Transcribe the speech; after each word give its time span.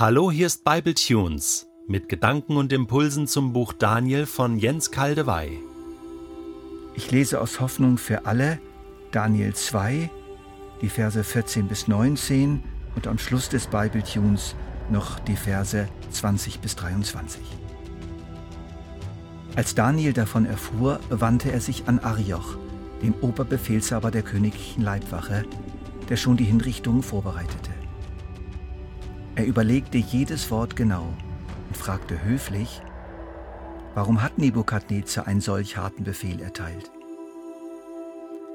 Hallo, 0.00 0.30
hier 0.30 0.46
ist 0.46 0.62
Bible 0.62 0.94
Tunes 0.94 1.66
mit 1.88 2.08
Gedanken 2.08 2.56
und 2.56 2.72
Impulsen 2.72 3.26
zum 3.26 3.52
Buch 3.52 3.72
Daniel 3.72 4.26
von 4.26 4.56
Jens 4.56 4.92
Kaldewey. 4.92 5.58
Ich 6.94 7.10
lese 7.10 7.40
aus 7.40 7.58
Hoffnung 7.58 7.98
für 7.98 8.24
alle 8.24 8.60
Daniel 9.10 9.56
2, 9.56 10.08
die 10.82 10.88
Verse 10.88 11.24
14 11.24 11.66
bis 11.66 11.88
19 11.88 12.62
und 12.94 13.08
am 13.08 13.18
Schluss 13.18 13.48
des 13.48 13.66
Bible 13.66 14.04
Tunes 14.04 14.54
noch 14.88 15.18
die 15.18 15.34
Verse 15.34 15.88
20 16.12 16.60
bis 16.60 16.76
23. 16.76 17.42
Als 19.56 19.74
Daniel 19.74 20.12
davon 20.12 20.46
erfuhr, 20.46 21.00
wandte 21.08 21.50
er 21.50 21.60
sich 21.60 21.88
an 21.88 21.98
Arioch, 21.98 22.56
den 23.02 23.14
Oberbefehlshaber 23.14 24.12
der 24.12 24.22
königlichen 24.22 24.84
Leibwache, 24.84 25.44
der 26.08 26.16
schon 26.16 26.36
die 26.36 26.44
Hinrichtungen 26.44 27.02
vorbereitete. 27.02 27.77
Er 29.38 29.46
überlegte 29.46 29.98
jedes 29.98 30.50
Wort 30.50 30.74
genau 30.74 31.14
und 31.68 31.76
fragte 31.76 32.24
höflich, 32.24 32.82
warum 33.94 34.20
hat 34.20 34.36
Nebukadnezar 34.36 35.28
einen 35.28 35.40
solch 35.40 35.76
harten 35.76 36.02
Befehl 36.02 36.40
erteilt? 36.40 36.90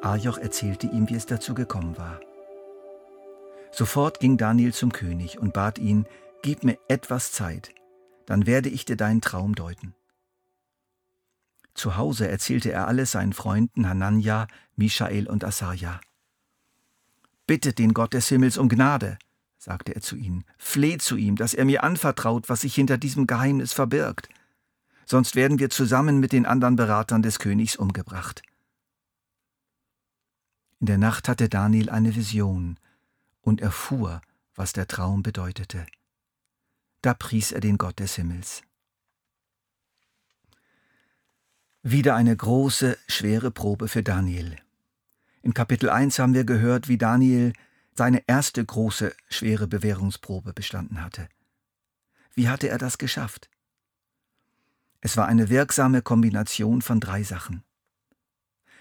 Arjoch 0.01 0.37
erzählte 0.37 0.87
ihm, 0.87 1.07
wie 1.07 1.15
es 1.15 1.25
dazu 1.25 1.53
gekommen 1.53 1.97
war. 1.97 2.19
Sofort 3.71 4.19
ging 4.19 4.35
Daniel 4.35 4.73
zum 4.73 4.91
König 4.91 5.39
und 5.39 5.53
bat 5.53 5.79
ihn, 5.79 6.05
gib 6.41 6.65
mir 6.65 6.77
etwas 6.89 7.31
Zeit, 7.31 7.73
dann 8.25 8.45
werde 8.45 8.67
ich 8.67 8.83
dir 8.83 8.97
deinen 8.97 9.21
Traum 9.21 9.55
deuten. 9.55 9.95
Zu 11.75 11.95
Hause 11.95 12.27
erzählte 12.27 12.73
er 12.73 12.89
alles 12.89 13.11
seinen 13.11 13.31
Freunden 13.31 13.87
Hanania, 13.87 14.47
Michael 14.75 15.29
und 15.29 15.45
Asaja. 15.45 16.01
Bittet 17.47 17.79
den 17.79 17.93
Gott 17.93 18.13
des 18.13 18.27
Himmels 18.27 18.57
um 18.57 18.67
Gnade, 18.67 19.17
sagte 19.63 19.95
er 19.95 20.01
zu 20.01 20.17
ihnen, 20.17 20.43
fleht 20.57 21.01
zu 21.01 21.15
ihm, 21.15 21.37
dass 21.37 21.53
er 21.53 21.63
mir 21.63 21.83
anvertraut, 21.83 22.49
was 22.49 22.61
sich 22.61 22.75
hinter 22.75 22.97
diesem 22.97 23.27
Geheimnis 23.27 23.71
verbirgt. 23.71 24.27
Sonst 25.05 25.35
werden 25.35 25.59
wir 25.59 25.69
zusammen 25.69 26.19
mit 26.19 26.33
den 26.33 26.45
anderen 26.45 26.75
Beratern 26.75 27.21
des 27.21 27.39
Königs 27.39 27.75
umgebracht. 27.75 28.43
In 30.79 30.87
der 30.87 30.97
Nacht 30.97 31.29
hatte 31.29 31.47
Daniel 31.47 31.89
eine 31.89 32.13
Vision 32.13 32.77
und 33.41 33.61
erfuhr, 33.61 34.21
was 34.53 34.73
der 34.73 34.87
Traum 34.87 35.23
bedeutete. 35.23 35.85
Da 37.01 37.13
pries 37.13 37.53
er 37.53 37.61
den 37.61 37.77
Gott 37.77 37.99
des 37.99 38.15
Himmels. 38.15 38.63
Wieder 41.83 42.15
eine 42.15 42.35
große, 42.35 42.97
schwere 43.07 43.51
Probe 43.51 43.87
für 43.87 44.03
Daniel. 44.03 44.57
In 45.41 45.53
Kapitel 45.53 45.89
1 45.89 46.19
haben 46.19 46.33
wir 46.33 46.45
gehört, 46.45 46.87
wie 46.87 46.97
Daniel 46.97 47.53
seine 47.95 48.23
erste 48.27 48.63
große, 48.63 49.13
schwere 49.29 49.67
Bewährungsprobe 49.67 50.53
bestanden 50.53 51.01
hatte. 51.01 51.29
Wie 52.33 52.49
hatte 52.49 52.69
er 52.69 52.77
das 52.77 52.97
geschafft? 52.97 53.49
Es 55.01 55.17
war 55.17 55.27
eine 55.27 55.49
wirksame 55.49 56.01
Kombination 56.01 56.81
von 56.81 56.99
drei 56.99 57.23
Sachen. 57.23 57.63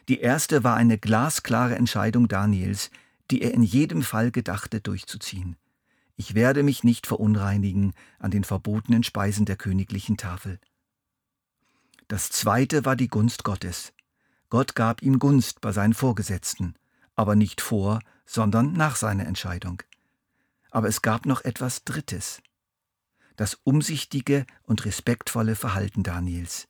Die 0.09 0.21
erste 0.21 0.65
war 0.65 0.77
eine 0.77 0.99
glasklare 0.99 1.77
Entscheidung 1.77 2.29
Daniels, 2.29 2.91
die 3.31 3.43
er 3.43 3.53
in 3.55 3.63
jedem 3.63 4.03
Fall 4.03 4.31
gedachte 4.31 4.81
durchzuziehen. 4.81 5.57
Ich 6.17 6.35
werde 6.35 6.63
mich 6.63 6.85
nicht 6.85 7.07
verunreinigen 7.07 7.93
an 8.19 8.31
den 8.31 8.45
verbotenen 8.45 9.03
Speisen 9.03 9.47
der 9.47 9.57
königlichen 9.57 10.17
Tafel. 10.17 10.61
Das 12.09 12.31
zweite 12.31 12.85
war 12.85 12.95
die 12.95 13.09
Gunst 13.09 13.45
Gottes. 13.45 13.93
Gott 14.51 14.75
gab 14.75 15.03
ihm 15.03 15.19
Gunst 15.19 15.61
bei 15.61 15.73
seinen 15.73 15.95
Vorgesetzten, 15.95 16.77
aber 17.17 17.37
nicht 17.37 17.61
vor, 17.61 18.01
sondern 18.27 18.73
nach 18.73 18.97
seiner 18.97 19.27
Entscheidung. 19.27 19.83
Aber 20.71 20.89
es 20.89 21.03
gab 21.03 21.27
noch 21.27 21.43
etwas 21.43 21.85
Drittes. 21.85 22.43
Das 23.37 23.59
umsichtige 23.65 24.47
und 24.63 24.85
respektvolle 24.85 25.57
Verhalten 25.57 26.03
Daniels. 26.03 26.67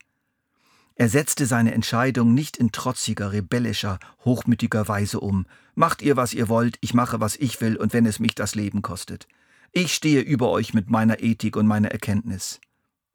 Er 0.95 1.09
setzte 1.09 1.47
seine 1.47 1.73
Entscheidung 1.73 2.35
nicht 2.35 2.57
in 2.57 2.71
trotziger, 2.71 3.33
rebellischer, 3.33 3.99
hochmütiger 4.25 4.89
Weise 4.89 5.21
um. 5.21 5.47
Macht 5.75 6.03
ihr, 6.03 6.17
was 6.17 6.35
ihr 6.35 6.49
wollt, 6.49 6.77
ich 6.81 6.95
mache, 6.95 7.21
was 7.21 7.37
ich 7.37 7.61
will, 7.61 7.77
und 7.77 7.93
wenn 7.93 8.07
es 8.07 8.21
mich 8.21 8.35
das 8.35 8.55
Leben 8.55 8.83
kostet. 8.83 9.27
Ich 9.73 9.95
stehe 9.95 10.21
über 10.21 10.51
euch 10.51 10.75
mit 10.75 10.91
meiner 10.91 11.23
Ethik 11.23 11.57
und 11.57 11.67
meiner 11.67 11.91
Erkenntnis. 11.91 12.61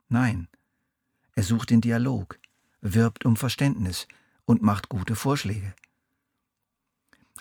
Nein, 0.09 0.47
er 1.35 1.43
sucht 1.43 1.69
den 1.69 1.81
Dialog, 1.81 2.39
wirbt 2.81 3.25
um 3.25 3.35
Verständnis 3.35 4.07
und 4.45 4.63
macht 4.63 4.89
gute 4.89 5.15
Vorschläge 5.15 5.75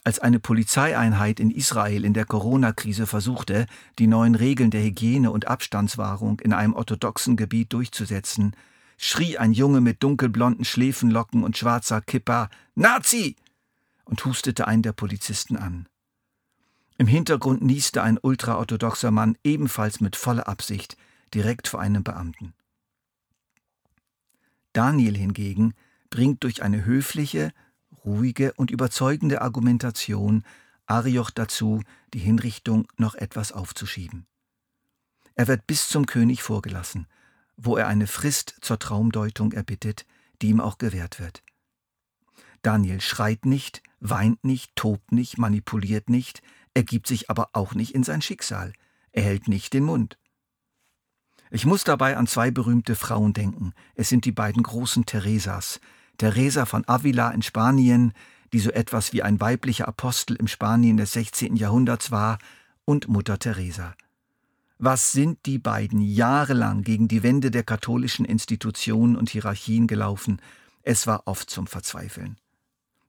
als 0.06 0.20
eine 0.20 0.38
Polizeieinheit 0.38 1.40
in 1.40 1.50
Israel 1.50 2.04
in 2.04 2.14
der 2.14 2.26
Corona-Krise 2.26 3.08
versuchte, 3.08 3.66
die 3.98 4.06
neuen 4.06 4.36
Regeln 4.36 4.70
der 4.70 4.84
Hygiene 4.84 5.32
und 5.32 5.48
Abstandswahrung 5.48 6.38
in 6.38 6.52
einem 6.52 6.74
orthodoxen 6.74 7.36
Gebiet 7.36 7.72
durchzusetzen, 7.72 8.54
schrie 8.98 9.36
ein 9.36 9.50
Junge 9.50 9.80
mit 9.80 10.04
dunkelblonden 10.04 10.64
Schläfenlocken 10.64 11.42
und 11.42 11.58
schwarzer 11.58 12.00
Kippa 12.02 12.50
Nazi 12.76 13.34
und 14.04 14.24
hustete 14.24 14.68
einen 14.68 14.82
der 14.82 14.92
Polizisten 14.92 15.56
an. 15.56 15.88
Im 16.98 17.08
Hintergrund 17.08 17.62
nieste 17.62 18.04
ein 18.04 18.16
ultraorthodoxer 18.22 19.10
Mann 19.10 19.36
ebenfalls 19.42 20.00
mit 20.00 20.14
voller 20.14 20.46
Absicht 20.46 20.96
direkt 21.34 21.66
vor 21.66 21.80
einem 21.80 22.04
Beamten. 22.04 22.54
Daniel 24.72 25.16
hingegen 25.16 25.74
bringt 26.10 26.44
durch 26.44 26.62
eine 26.62 26.84
höfliche, 26.84 27.52
ruhige 28.06 28.52
und 28.54 28.70
überzeugende 28.70 29.42
Argumentation 29.42 30.44
Arioch 30.86 31.30
dazu, 31.30 31.82
die 32.14 32.20
Hinrichtung 32.20 32.86
noch 32.96 33.16
etwas 33.16 33.52
aufzuschieben. 33.52 34.26
Er 35.34 35.48
wird 35.48 35.66
bis 35.66 35.88
zum 35.88 36.06
König 36.06 36.42
vorgelassen, 36.42 37.06
wo 37.56 37.76
er 37.76 37.88
eine 37.88 38.06
Frist 38.06 38.56
zur 38.60 38.78
Traumdeutung 38.78 39.52
erbittet, 39.52 40.06
die 40.40 40.48
ihm 40.48 40.60
auch 40.60 40.78
gewährt 40.78 41.18
wird. 41.18 41.42
Daniel 42.62 43.00
schreit 43.00 43.44
nicht, 43.44 43.82
weint 44.00 44.44
nicht, 44.44 44.74
tobt 44.76 45.12
nicht, 45.12 45.38
manipuliert 45.38 46.08
nicht, 46.08 46.42
ergibt 46.74 47.06
sich 47.06 47.28
aber 47.30 47.50
auch 47.52 47.74
nicht 47.74 47.94
in 47.94 48.04
sein 48.04 48.22
Schicksal, 48.22 48.72
er 49.12 49.24
hält 49.24 49.48
nicht 49.48 49.72
den 49.72 49.84
Mund. 49.84 50.18
Ich 51.50 51.64
muss 51.64 51.84
dabei 51.84 52.16
an 52.16 52.26
zwei 52.26 52.50
berühmte 52.50 52.96
Frauen 52.96 53.32
denken. 53.32 53.72
Es 53.94 54.08
sind 54.08 54.24
die 54.24 54.32
beiden 54.32 54.62
großen 54.62 55.06
Theresas, 55.06 55.80
Teresa 56.16 56.66
von 56.66 56.84
Avila 56.86 57.30
in 57.30 57.42
Spanien, 57.42 58.12
die 58.52 58.60
so 58.60 58.70
etwas 58.70 59.12
wie 59.12 59.22
ein 59.22 59.40
weiblicher 59.40 59.88
Apostel 59.88 60.36
im 60.36 60.48
Spanien 60.48 60.96
des 60.96 61.12
16. 61.12 61.56
Jahrhunderts 61.56 62.10
war, 62.10 62.38
und 62.84 63.08
Mutter 63.08 63.38
Teresa. 63.38 63.94
Was 64.78 65.12
sind 65.12 65.44
die 65.46 65.58
beiden 65.58 66.00
jahrelang 66.00 66.82
gegen 66.82 67.08
die 67.08 67.22
Wände 67.22 67.50
der 67.50 67.64
katholischen 67.64 68.24
Institutionen 68.24 69.16
und 69.16 69.30
Hierarchien 69.30 69.86
gelaufen? 69.86 70.40
Es 70.82 71.06
war 71.06 71.22
oft 71.24 71.50
zum 71.50 71.66
Verzweifeln. 71.66 72.36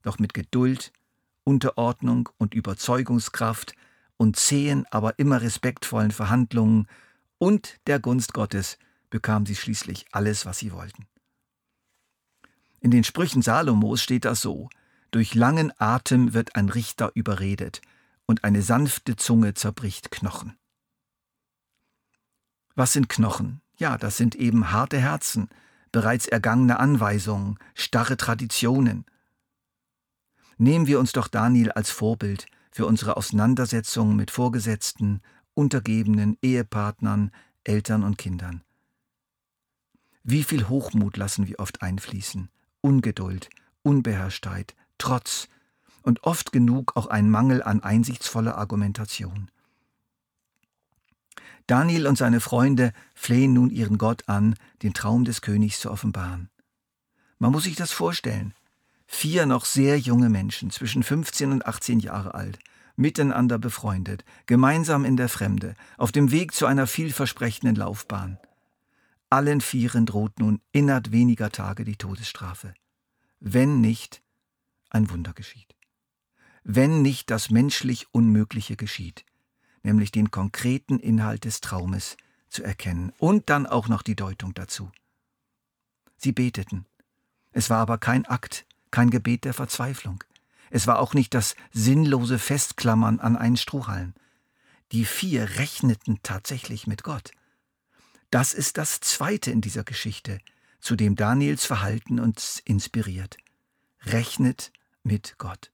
Doch 0.01 0.18
mit 0.18 0.34
Geduld, 0.34 0.91
Unterordnung 1.44 2.29
und 2.38 2.53
Überzeugungskraft 2.53 3.74
und 4.18 4.38
zähen, 4.38 4.85
aber 4.91 5.19
immer 5.19 5.41
respektvollen 5.41 6.12
Verhandlungen 6.12 6.88
und 7.38 7.78
der 7.85 8.00
Gunst 8.00 8.34
Gottes 8.34 8.78
bekamen 9.09 9.45
sie 9.45 9.56
schließlich 9.56 10.06
alles, 10.12 10.45
was 10.45 10.59
sie 10.59 10.72
wollten. 10.72 11.06
In 12.79 12.91
den 12.91 13.03
Sprüchen 13.03 13.41
Salomos 13.41 14.01
steht 14.01 14.25
das 14.25 14.41
so: 14.41 14.69
Durch 15.11 15.35
langen 15.35 15.71
Atem 15.79 16.33
wird 16.33 16.55
ein 16.55 16.69
Richter 16.69 17.11
überredet, 17.15 17.81
und 18.25 18.43
eine 18.43 18.61
sanfte 18.61 19.15
Zunge 19.15 19.53
zerbricht 19.53 20.11
Knochen. 20.11 20.57
Was 22.75 22.93
sind 22.93 23.09
Knochen? 23.09 23.61
Ja, 23.77 23.97
das 23.97 24.17
sind 24.17 24.35
eben 24.35 24.71
harte 24.71 24.99
Herzen, 24.99 25.49
bereits 25.91 26.27
ergangene 26.27 26.79
Anweisungen, 26.79 27.57
starre 27.73 28.17
Traditionen. 28.17 29.05
Nehmen 30.57 30.88
wir 30.88 30.99
uns 30.99 31.11
doch 31.11 31.27
Daniel 31.27 31.71
als 31.71 31.89
Vorbild 31.89 32.47
für 32.71 32.85
unsere 32.85 33.17
Auseinandersetzungen 33.17 34.15
mit 34.15 34.29
Vorgesetzten, 34.29 35.21
Untergebenen, 35.53 36.38
Ehepartnern, 36.41 37.31
Eltern 37.63 38.03
und 38.03 38.18
Kindern. 38.18 38.63
Wie 40.24 40.44
viel 40.44 40.68
Hochmut 40.68 41.18
lassen 41.18 41.47
wir 41.47 41.59
oft 41.59 41.81
einfließen, 41.81 42.50
Ungeduld, 42.88 43.50
Unbeherrschtheit, 43.84 44.74
Trotz 44.98 45.50
und 46.04 46.24
oft 46.24 46.54
genug 46.54 46.95
auch 46.95 47.07
ein 47.07 47.30
Mangel 47.30 47.62
an 47.62 47.84
einsichtsvoller 47.84 48.57
Argumentation. 48.57 49.51
Daniel 51.68 52.07
und 52.07 52.18
seine 52.18 52.39
Freunde 52.39 52.94
flehen 53.13 53.51
nun 53.51 53.72
ihren 53.72 53.98
Gott 53.98 54.24
an, 54.30 54.56
den 54.84 54.94
Traum 54.94 55.25
des 55.25 55.42
Königs 55.42 55.81
zu 55.81 55.92
offenbaren. 55.92 56.50
Man 57.39 57.51
muss 57.51 57.66
sich 57.66 57.75
das 57.75 57.92
vorstellen. 57.92 58.54
Vier 59.06 59.45
noch 59.45 59.66
sehr 59.66 60.00
junge 60.00 60.30
Menschen, 60.30 60.72
zwischen 60.72 61.04
15 61.04 61.51
und 61.51 61.66
18 61.66 62.00
Jahre 62.00 62.36
alt, 62.36 62.57
miteinander 62.95 63.60
befreundet, 63.60 64.24
gemeinsam 64.45 65.04
in 65.04 65.18
der 65.18 65.28
Fremde, 65.28 65.75
auf 65.98 66.13
dem 66.13 66.31
Weg 66.31 66.54
zu 66.54 66.66
einer 66.66 66.88
vielversprechenden 66.88 67.75
Laufbahn. 67.75 68.39
Allen 69.29 69.62
Vieren 69.62 70.06
droht 70.06 70.39
nun 70.39 70.62
innerhalb 70.71 71.12
weniger 71.12 71.51
Tage 71.51 71.83
die 71.83 71.97
Todesstrafe. 71.97 72.74
Wenn 73.39 73.81
nicht 73.81 74.21
ein 74.89 75.09
Wunder 75.09 75.33
geschieht. 75.33 75.75
Wenn 76.63 77.01
nicht 77.01 77.29
das 77.29 77.50
menschlich 77.50 78.07
Unmögliche 78.13 78.75
geschieht, 78.75 79.25
nämlich 79.83 80.12
den 80.12 80.31
konkreten 80.31 81.00
Inhalt 81.00 81.45
des 81.45 81.62
Traumes, 81.62 82.18
zu 82.50 82.63
erkennen 82.63 83.12
und 83.18 83.50
dann 83.50 83.65
auch 83.65 83.88
noch 83.88 84.01
die 84.01 84.15
Deutung 84.15 84.53
dazu. 84.53 84.91
Sie 86.18 86.31
beteten. 86.31 86.85
Es 87.51 87.69
war 87.69 87.79
aber 87.79 87.97
kein 87.97 88.25
Akt, 88.25 88.65
kein 88.91 89.09
Gebet 89.09 89.44
der 89.44 89.53
Verzweiflung. 89.53 90.24
Es 90.69 90.88
war 90.88 91.00
auch 91.00 91.13
nicht 91.13 91.33
das 91.33 91.56
sinnlose 91.71 92.39
Festklammern 92.39 93.19
an 93.19 93.35
einen 93.35 93.57
Strohhalm. 93.57 94.13
Die 94.91 95.06
vier 95.06 95.57
rechneten 95.57 96.19
tatsächlich 96.24 96.88
mit 96.88 97.03
Gott. 97.03 97.31
Das 98.29 98.53
ist 98.53 98.77
das 98.77 99.00
Zweite 99.00 99.51
in 99.51 99.62
dieser 99.62 99.85
Geschichte, 99.85 100.39
zu 100.81 100.97
dem 100.97 101.15
Daniels 101.15 101.65
Verhalten 101.65 102.19
uns 102.19 102.62
inspiriert. 102.65 103.38
Rechnet 104.06 104.71
mit 105.03 105.35
Gott. 105.38 105.71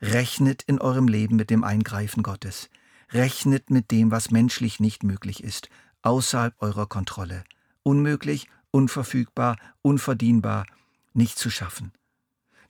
Rechnet 0.00 0.62
in 0.62 0.80
eurem 0.80 1.08
Leben 1.08 1.34
mit 1.34 1.50
dem 1.50 1.64
Eingreifen 1.64 2.22
Gottes. 2.22 2.70
Rechnet 3.10 3.70
mit 3.70 3.90
dem, 3.90 4.12
was 4.12 4.30
menschlich 4.30 4.78
nicht 4.78 5.02
möglich 5.02 5.42
ist, 5.42 5.70
außerhalb 6.02 6.54
eurer 6.60 6.86
Kontrolle. 6.86 7.42
Unmöglich, 7.82 8.48
unverfügbar, 8.70 9.56
unverdienbar, 9.82 10.66
nicht 11.14 11.36
zu 11.36 11.50
schaffen. 11.50 11.92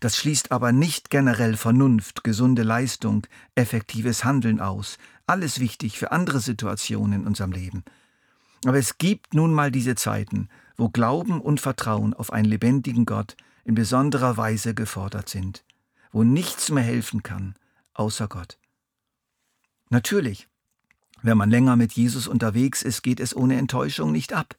Das 0.00 0.16
schließt 0.16 0.52
aber 0.52 0.72
nicht 0.72 1.10
generell 1.10 1.56
Vernunft, 1.56 2.24
gesunde 2.24 2.62
Leistung, 2.62 3.26
effektives 3.56 4.24
Handeln 4.24 4.60
aus. 4.60 4.96
Alles 5.26 5.60
wichtig 5.60 5.98
für 5.98 6.12
andere 6.12 6.40
Situationen 6.40 7.20
in 7.20 7.26
unserem 7.26 7.52
Leben. 7.52 7.84
Aber 8.64 8.78
es 8.78 8.98
gibt 8.98 9.34
nun 9.34 9.52
mal 9.52 9.70
diese 9.70 9.94
Zeiten, 9.94 10.48
wo 10.76 10.88
Glauben 10.88 11.40
und 11.40 11.60
Vertrauen 11.60 12.14
auf 12.14 12.32
einen 12.32 12.46
lebendigen 12.46 13.06
Gott 13.06 13.36
in 13.64 13.74
besonderer 13.74 14.36
Weise 14.36 14.74
gefordert 14.74 15.28
sind, 15.28 15.64
wo 16.12 16.24
nichts 16.24 16.70
mehr 16.70 16.82
helfen 16.82 17.22
kann, 17.22 17.54
außer 17.94 18.28
Gott. 18.28 18.58
Natürlich, 19.90 20.48
wenn 21.22 21.36
man 21.36 21.50
länger 21.50 21.76
mit 21.76 21.92
Jesus 21.92 22.28
unterwegs 22.28 22.82
ist, 22.82 23.02
geht 23.02 23.20
es 23.20 23.34
ohne 23.34 23.58
Enttäuschung 23.58 24.12
nicht 24.12 24.32
ab. 24.32 24.56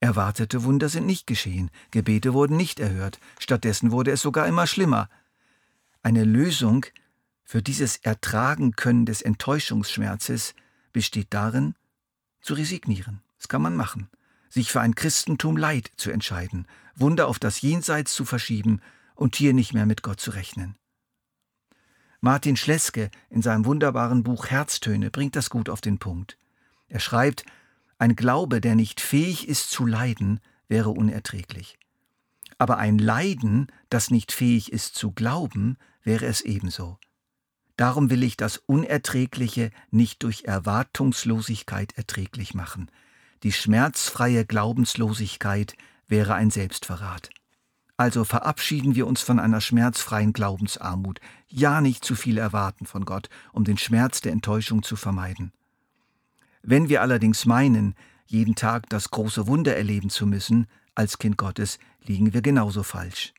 Erwartete 0.00 0.64
Wunder 0.64 0.88
sind 0.88 1.06
nicht 1.06 1.26
geschehen, 1.26 1.70
Gebete 1.92 2.34
wurden 2.34 2.56
nicht 2.56 2.80
erhört, 2.80 3.20
stattdessen 3.38 3.92
wurde 3.92 4.10
es 4.10 4.20
sogar 4.20 4.48
immer 4.48 4.66
schlimmer. 4.66 5.08
Eine 6.02 6.24
Lösung 6.24 6.84
für 7.44 7.62
dieses 7.62 7.98
Ertragen 7.98 8.72
können 8.72 9.06
des 9.06 9.22
Enttäuschungsschmerzes 9.22 10.54
besteht 10.92 11.28
darin, 11.30 11.74
zu 12.40 12.54
resignieren. 12.54 13.21
Das 13.42 13.48
kann 13.48 13.62
man 13.62 13.74
machen. 13.74 14.08
Sich 14.50 14.70
für 14.70 14.80
ein 14.80 14.94
Christentum 14.94 15.56
Leid 15.56 15.90
zu 15.96 16.12
entscheiden, 16.12 16.68
Wunder 16.94 17.26
auf 17.26 17.40
das 17.40 17.60
Jenseits 17.60 18.14
zu 18.14 18.24
verschieben 18.24 18.80
und 19.16 19.34
hier 19.34 19.52
nicht 19.52 19.74
mehr 19.74 19.84
mit 19.84 20.04
Gott 20.04 20.20
zu 20.20 20.30
rechnen. 20.30 20.76
Martin 22.20 22.56
Schleske 22.56 23.10
in 23.30 23.42
seinem 23.42 23.64
wunderbaren 23.64 24.22
Buch 24.22 24.46
Herztöne 24.46 25.10
bringt 25.10 25.34
das 25.34 25.50
gut 25.50 25.68
auf 25.68 25.80
den 25.80 25.98
Punkt. 25.98 26.38
Er 26.86 27.00
schreibt, 27.00 27.44
ein 27.98 28.14
Glaube, 28.14 28.60
der 28.60 28.76
nicht 28.76 29.00
fähig 29.00 29.48
ist 29.48 29.72
zu 29.72 29.86
leiden, 29.86 30.38
wäre 30.68 30.90
unerträglich. 30.90 31.80
Aber 32.58 32.78
ein 32.78 32.96
Leiden, 32.96 33.66
das 33.90 34.12
nicht 34.12 34.30
fähig 34.30 34.70
ist 34.70 34.94
zu 34.94 35.10
glauben, 35.10 35.78
wäre 36.04 36.26
es 36.26 36.42
ebenso. 36.42 36.96
Darum 37.74 38.08
will 38.08 38.22
ich 38.22 38.36
das 38.36 38.58
Unerträgliche 38.58 39.72
nicht 39.90 40.22
durch 40.22 40.44
Erwartungslosigkeit 40.44 41.98
erträglich 41.98 42.54
machen. 42.54 42.88
Die 43.42 43.52
schmerzfreie 43.52 44.44
Glaubenslosigkeit 44.44 45.76
wäre 46.06 46.34
ein 46.34 46.50
Selbstverrat. 46.50 47.30
Also 47.96 48.24
verabschieden 48.24 48.94
wir 48.94 49.06
uns 49.06 49.20
von 49.20 49.40
einer 49.40 49.60
schmerzfreien 49.60 50.32
Glaubensarmut, 50.32 51.20
ja 51.48 51.80
nicht 51.80 52.04
zu 52.04 52.14
viel 52.14 52.38
erwarten 52.38 52.86
von 52.86 53.04
Gott, 53.04 53.28
um 53.52 53.64
den 53.64 53.78
Schmerz 53.78 54.20
der 54.20 54.32
Enttäuschung 54.32 54.82
zu 54.82 54.96
vermeiden. 54.96 55.52
Wenn 56.62 56.88
wir 56.88 57.02
allerdings 57.02 57.44
meinen, 57.44 57.94
jeden 58.26 58.54
Tag 58.54 58.88
das 58.88 59.10
große 59.10 59.46
Wunder 59.46 59.76
erleben 59.76 60.10
zu 60.10 60.26
müssen, 60.26 60.68
als 60.94 61.18
Kind 61.18 61.36
Gottes, 61.36 61.78
liegen 62.04 62.32
wir 62.32 62.42
genauso 62.42 62.82
falsch. 62.82 63.34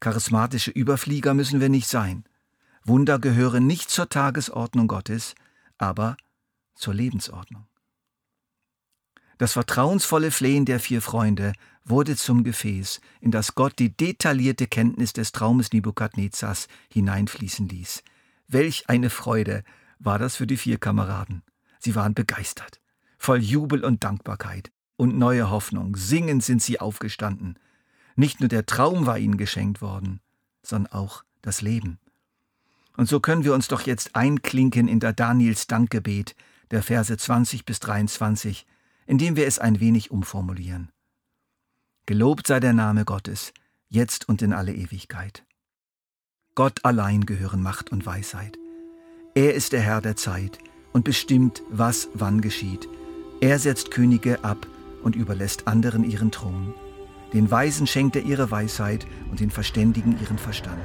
Charismatische 0.00 0.70
Überflieger 0.70 1.32
müssen 1.34 1.60
wir 1.60 1.68
nicht 1.68 1.88
sein. 1.88 2.24
Wunder 2.84 3.18
gehören 3.18 3.66
nicht 3.66 3.90
zur 3.90 4.08
Tagesordnung 4.08 4.88
Gottes, 4.88 5.34
aber 5.78 6.16
zur 6.74 6.94
Lebensordnung. 6.94 7.67
Das 9.38 9.52
vertrauensvolle 9.52 10.32
Flehen 10.32 10.64
der 10.64 10.80
vier 10.80 11.00
Freunde 11.00 11.52
wurde 11.84 12.16
zum 12.16 12.42
Gefäß, 12.42 13.00
in 13.20 13.30
das 13.30 13.54
Gott 13.54 13.78
die 13.78 13.96
detaillierte 13.96 14.66
Kenntnis 14.66 15.12
des 15.12 15.32
Traumes 15.32 15.72
Nebukadnezars 15.72 16.66
hineinfließen 16.92 17.68
ließ. 17.68 18.02
Welch 18.48 18.88
eine 18.88 19.10
Freude 19.10 19.62
war 20.00 20.18
das 20.18 20.36
für 20.36 20.46
die 20.46 20.56
vier 20.56 20.78
Kameraden. 20.78 21.42
Sie 21.78 21.94
waren 21.94 22.14
begeistert, 22.14 22.80
voll 23.16 23.38
Jubel 23.38 23.84
und 23.84 24.02
Dankbarkeit 24.02 24.72
und 24.96 25.16
neue 25.16 25.50
Hoffnung. 25.50 25.96
Singend 25.96 26.42
sind 26.42 26.60
sie 26.60 26.80
aufgestanden. 26.80 27.58
Nicht 28.16 28.40
nur 28.40 28.48
der 28.48 28.66
Traum 28.66 29.06
war 29.06 29.18
ihnen 29.18 29.36
geschenkt 29.36 29.80
worden, 29.80 30.20
sondern 30.62 30.92
auch 30.92 31.22
das 31.42 31.62
Leben. 31.62 32.00
Und 32.96 33.08
so 33.08 33.20
können 33.20 33.44
wir 33.44 33.54
uns 33.54 33.68
doch 33.68 33.82
jetzt 33.82 34.16
einklinken 34.16 34.88
in 34.88 34.98
der 34.98 35.12
Daniels 35.12 35.68
Dankgebet, 35.68 36.34
der 36.72 36.82
Verse 36.82 37.16
20 37.16 37.64
bis 37.64 37.78
23, 37.78 38.66
indem 39.08 39.36
wir 39.36 39.46
es 39.46 39.58
ein 39.58 39.80
wenig 39.80 40.10
umformulieren. 40.10 40.90
Gelobt 42.06 42.46
sei 42.46 42.60
der 42.60 42.74
Name 42.74 43.04
Gottes, 43.04 43.52
jetzt 43.88 44.28
und 44.28 44.42
in 44.42 44.52
alle 44.52 44.74
Ewigkeit. 44.74 45.44
Gott 46.54 46.84
allein 46.84 47.24
gehören 47.24 47.62
Macht 47.62 47.90
und 47.90 48.04
Weisheit. 48.04 48.58
Er 49.34 49.54
ist 49.54 49.72
der 49.72 49.80
Herr 49.80 50.00
der 50.00 50.16
Zeit, 50.16 50.58
und 50.92 51.04
bestimmt, 51.04 51.62
was 51.70 52.08
wann 52.14 52.40
geschieht. 52.40 52.88
Er 53.40 53.58
setzt 53.58 53.90
Könige 53.90 54.44
ab 54.44 54.66
und 55.02 55.16
überlässt 55.16 55.66
anderen 55.68 56.04
ihren 56.04 56.30
Thron. 56.30 56.74
Den 57.32 57.50
Weisen 57.50 57.86
schenkt 57.86 58.16
er 58.16 58.22
ihre 58.22 58.50
Weisheit 58.50 59.06
und 59.30 59.40
den 59.40 59.50
Verständigen 59.50 60.18
ihren 60.20 60.38
Verstand. 60.38 60.82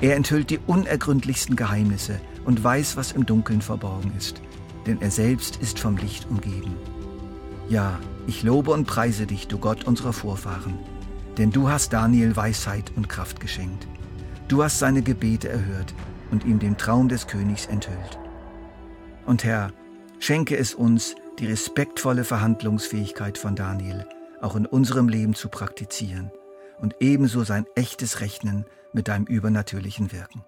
Er 0.00 0.16
enthüllt 0.16 0.50
die 0.50 0.60
unergründlichsten 0.66 1.56
Geheimnisse 1.56 2.20
und 2.44 2.62
weiß, 2.62 2.96
was 2.96 3.12
im 3.12 3.26
Dunkeln 3.26 3.62
verborgen 3.62 4.12
ist, 4.16 4.40
denn 4.86 5.00
er 5.00 5.10
selbst 5.10 5.56
ist 5.56 5.78
vom 5.78 5.96
Licht 5.96 6.28
umgeben. 6.30 6.76
Ja, 7.68 7.98
ich 8.26 8.42
lobe 8.42 8.70
und 8.70 8.86
preise 8.86 9.26
dich, 9.26 9.48
du 9.48 9.58
Gott 9.58 9.84
unserer 9.84 10.12
Vorfahren, 10.12 10.78
denn 11.36 11.50
du 11.50 11.68
hast 11.68 11.92
Daniel 11.92 12.36
Weisheit 12.36 12.92
und 12.96 13.08
Kraft 13.08 13.40
geschenkt. 13.40 13.86
Du 14.48 14.62
hast 14.62 14.78
seine 14.78 15.02
Gebete 15.02 15.48
erhört 15.48 15.94
und 16.30 16.44
ihm 16.44 16.58
den 16.58 16.76
Traum 16.76 17.08
des 17.08 17.26
Königs 17.26 17.66
enthüllt. 17.66 18.18
Und 19.26 19.44
Herr, 19.44 19.72
schenke 20.18 20.56
es 20.56 20.74
uns, 20.74 21.14
die 21.38 21.46
respektvolle 21.46 22.24
Verhandlungsfähigkeit 22.24 23.38
von 23.38 23.54
Daniel 23.54 24.06
auch 24.40 24.56
in 24.56 24.66
unserem 24.66 25.08
Leben 25.08 25.34
zu 25.34 25.48
praktizieren 25.48 26.30
und 26.80 26.96
ebenso 27.00 27.44
sein 27.44 27.66
echtes 27.74 28.20
Rechnen 28.20 28.64
mit 28.92 29.08
deinem 29.08 29.24
übernatürlichen 29.24 30.12
Wirken. 30.12 30.44